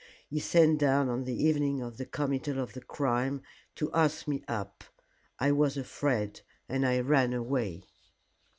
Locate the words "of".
1.79-1.97, 2.57-2.73